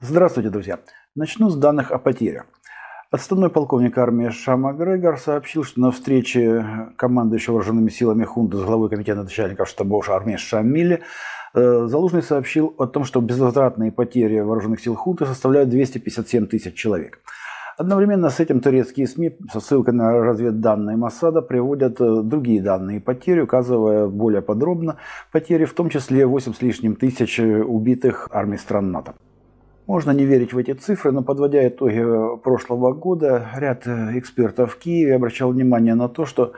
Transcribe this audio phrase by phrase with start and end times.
[0.00, 0.78] Здравствуйте, друзья!
[1.14, 2.46] Начну с данных о потерях.
[3.10, 8.90] Отставной полковник армии Шама Грегор сообщил, что на встрече командующего вооруженными силами хунты с главой
[8.90, 11.02] комитета начальников штабов армии Шамили
[11.54, 17.20] э, Залужный сообщил о том, что безвозвратные потери вооруженных сил хунты составляют 257 тысяч человек.
[17.76, 23.40] Одновременно с этим турецкие СМИ со ссылкой на разведданные Масада приводят э, другие данные потери,
[23.40, 24.96] указывая более подробно
[25.32, 29.14] потери, в том числе 8 с лишним тысяч убитых армий стран НАТО.
[29.86, 32.02] Можно не верить в эти цифры, но подводя итоги
[32.42, 36.52] прошлого года, ряд экспертов в Киеве обращал внимание на то, что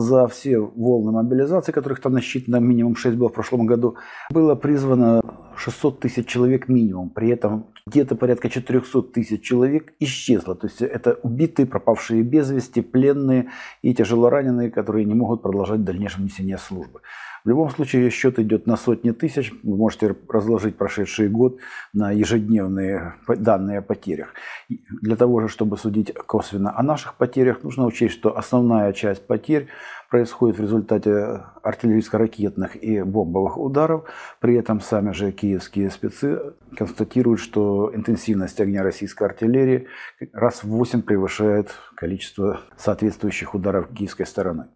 [0.00, 3.96] за все волны мобилизации, которых там насчитано минимум 6 было в прошлом году,
[4.30, 5.20] было призвано
[5.56, 7.10] 600 тысяч человек минимум.
[7.10, 10.54] При этом где-то порядка 400 тысяч человек исчезло.
[10.54, 13.48] То есть это убитые, пропавшие без вести, пленные
[13.82, 17.00] и тяжелораненые, которые не могут продолжать дальнейшее несение службы.
[17.48, 19.54] В любом случае счет идет на сотни тысяч.
[19.62, 21.56] Вы можете разложить прошедший год
[21.94, 24.34] на ежедневные данные о потерях.
[24.68, 29.68] Для того же, чтобы судить косвенно о наших потерях, нужно учесть, что основная часть потерь
[30.10, 34.04] происходит в результате артиллерийско-ракетных и бомбовых ударов.
[34.40, 39.86] При этом сами же киевские спецы констатируют, что интенсивность огня российской артиллерии
[40.34, 44.66] раз в 8 превышает количество соответствующих ударов киевской стороны.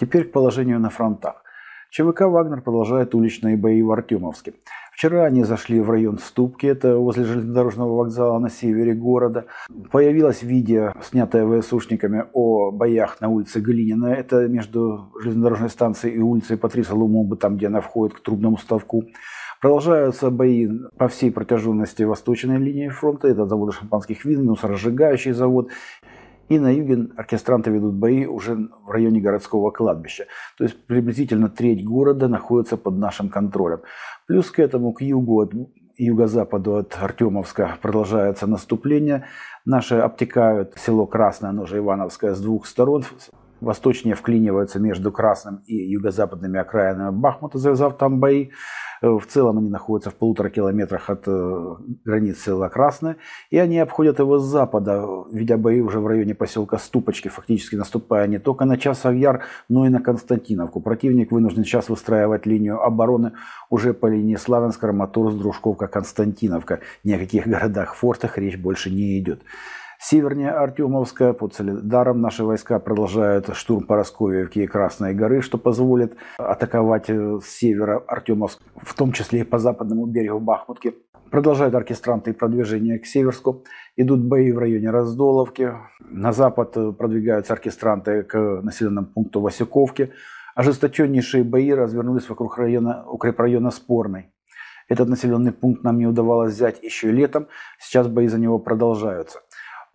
[0.00, 1.42] Теперь к положению на фронтах.
[1.90, 4.54] ЧВК «Вагнер» продолжает уличные бои в Артемовске.
[4.92, 9.44] Вчера они зашли в район Ступки, это возле железнодорожного вокзала на севере города.
[9.92, 14.06] Появилось видео, снятое ВСУшниками о боях на улице Глинина.
[14.06, 19.04] Это между железнодорожной станцией и улицей Патриса Лумумбы, там, где она входит к трубному ставку.
[19.60, 23.28] Продолжаются бои по всей протяженности восточной линии фронта.
[23.28, 25.68] Это завод шампанских вин, мусоросжигающий завод.
[26.48, 30.26] И на юге оркестранты ведут бои уже в районе городского кладбища.
[30.58, 33.80] То есть приблизительно треть города находится под нашим контролем.
[34.26, 35.52] Плюс к этому, к югу, от
[35.98, 39.24] юго-западу от Артемовска продолжается наступление.
[39.64, 43.04] Наши обтекают село Красное, оно же Ивановское, с двух сторон.
[43.60, 48.50] Восточнее вклиниваются между Красным и юго-западными окраинами Бахмута, завязав там бои.
[49.02, 51.74] Э, в целом они находятся в полутора километрах от э,
[52.04, 53.16] границы села Красное.
[53.50, 58.26] И они обходят его с запада, ведя бои уже в районе поселка Ступочки, фактически наступая
[58.26, 60.80] не только на Часов Яр, но и на Константиновку.
[60.80, 63.32] Противник вынужден сейчас выстраивать линию обороны
[63.70, 66.80] уже по линии Славянск, Раматурс, Дружковка, Константиновка.
[67.04, 69.42] Ни о каких городах-фортах речь больше не идет.
[69.98, 77.08] Севернее Артемовска под Солидаром наши войска продолжают штурм Поросковьевки и Красной горы, что позволит атаковать
[77.08, 80.94] э, с севера Артемовск, в том числе и по западному берегу Бахмутки.
[81.30, 83.64] Продолжают оркестранты продвижение к Северску.
[83.96, 85.72] Идут бои в районе Раздоловки.
[86.00, 90.12] На запад э, продвигаются оркестранты к населенному пункту Васюковки.
[90.54, 94.32] Ожесточеннейшие бои развернулись вокруг района, укрепрайона Спорной.
[94.88, 97.48] Этот населенный пункт нам не удавалось взять еще летом.
[97.78, 99.40] Сейчас бои за него продолжаются.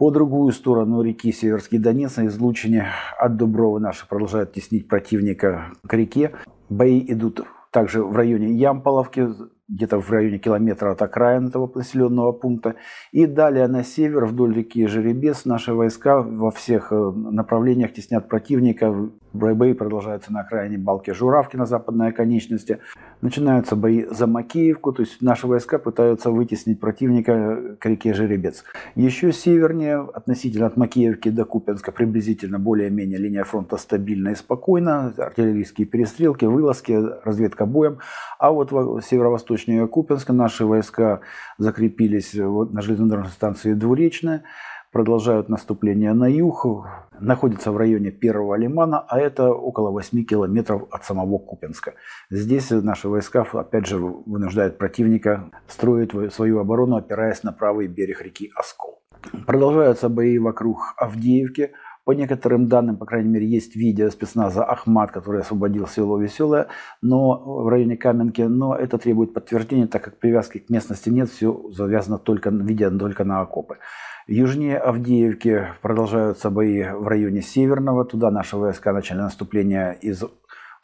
[0.01, 2.87] По другую сторону реки Северский Донец на излучине
[3.19, 6.31] от Дубровы наши продолжают теснить противника к реке.
[6.69, 9.29] Бои идут также в районе Ямполовки,
[9.67, 12.77] где-то в районе километра от окраин этого населенного пункта.
[13.11, 19.11] И далее на север, вдоль реки Жеребец, наши войска во всех э, направлениях теснят противника
[19.33, 22.79] Бои продолжаются на окраине Балки Журавки на западной оконечности.
[23.21, 28.65] Начинаются бои за Макеевку, то есть наши войска пытаются вытеснить противника к реке Жеребец.
[28.95, 35.13] Еще севернее, относительно от Макеевки до Купенска, приблизительно более-менее линия фронта стабильна и спокойна.
[35.17, 37.99] Артиллерийские перестрелки, вылазки, разведка боем.
[38.37, 38.71] А вот
[39.03, 41.21] северо-восточнее Купенска наши войска
[41.57, 44.43] закрепились на железнодорожной станции Двуречная
[44.91, 46.65] продолжают наступление на юг,
[47.19, 51.93] находится в районе первого лимана, а это около 8 километров от самого Купенска.
[52.29, 58.51] Здесь наши войска, опять же, вынуждают противника строить свою оборону, опираясь на правый берег реки
[58.55, 59.01] Оскол.
[59.45, 61.71] Продолжаются бои вокруг Авдеевки.
[62.03, 66.67] По некоторым данным, по крайней мере, есть видео спецназа Ахмат, который освободил село Веселое
[67.01, 71.69] но в районе Каменки, но это требует подтверждения, так как привязки к местности нет, все
[71.71, 73.77] завязано только, видео только на окопы.
[74.27, 78.05] Южнее Авдеевки продолжаются бои в районе Северного.
[78.05, 80.23] Туда наши войска начали наступление из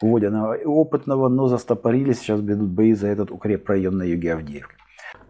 [0.00, 2.18] Водяного и Опытного, но застопорились.
[2.18, 4.74] Сейчас ведут бои за этот укрепрайон на юге Авдеевки.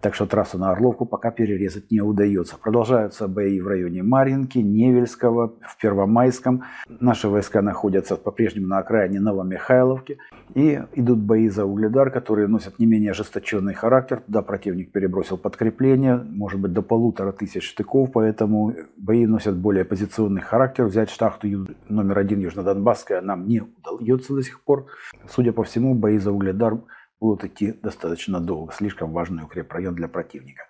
[0.00, 2.56] Так что трассу на Орловку пока перерезать не удается.
[2.56, 6.62] Продолжаются бои в районе Маринки, Невельского, в Первомайском.
[6.88, 10.18] Наши войска находятся по-прежнему на окраине Новомихайловки.
[10.54, 14.22] И идут бои за Угледар, которые носят не менее ожесточенный характер.
[14.24, 20.42] Туда противник перебросил подкрепление, может быть до полутора тысяч штыков, поэтому бои носят более позиционный
[20.42, 20.84] характер.
[20.84, 21.48] Взять штахту
[21.88, 24.86] номер один Южнодонбасская нам не удается до сих пор.
[25.28, 26.78] Судя по всему, бои за Угледар
[27.20, 28.72] будут идти достаточно долго.
[28.72, 30.64] Слишком важный укрепрайон для противника.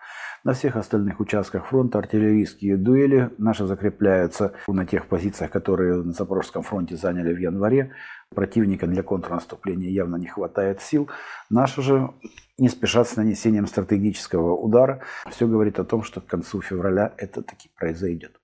[0.44, 6.62] На всех остальных участках фронта артиллерийские дуэли наши закрепляются на тех позициях, которые на Запорожском
[6.62, 7.92] фронте заняли в январе.
[8.34, 11.08] Противника для контрнаступления явно не хватает сил.
[11.50, 12.10] Наши же
[12.56, 15.00] не спешат с нанесением стратегического удара.
[15.30, 18.40] Все говорит о том, что к концу февраля это таки произойдет.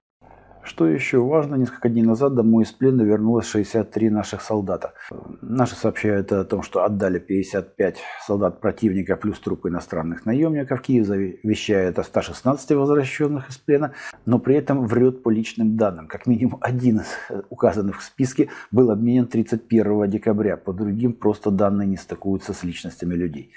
[0.64, 4.94] Что еще важно, несколько дней назад домой из плена вернулось 63 наших солдата.
[5.42, 10.80] Наши сообщают о том, что отдали 55 солдат противника плюс трупы иностранных наемников.
[10.80, 11.06] Киев
[11.42, 13.92] вещает о 116 возвращенных из плена,
[14.24, 16.08] но при этом врет по личным данным.
[16.08, 17.08] Как минимум один из
[17.50, 20.56] указанных в списке был обменен 31 декабря.
[20.56, 23.52] По другим просто данные не стыкуются с личностями людей.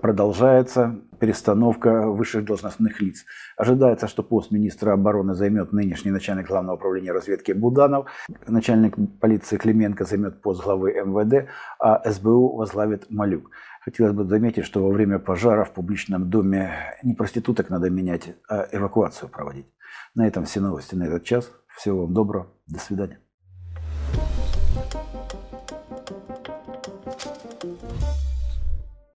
[0.00, 3.24] Продолжается перестановка высших должностных лиц.
[3.56, 8.06] Ожидается, что пост министра обороны займет нынешний начальник главного управления разведки Буданов,
[8.46, 11.48] начальник полиции Клименко займет пост главы МВД,
[11.78, 13.50] а СБУ возглавит Малюк.
[13.80, 18.66] Хотелось бы заметить, что во время пожара в публичном доме не проституток надо менять, а
[18.72, 19.66] эвакуацию проводить.
[20.14, 21.50] На этом все новости на этот час.
[21.76, 22.46] Всего вам доброго.
[22.66, 23.18] До свидания.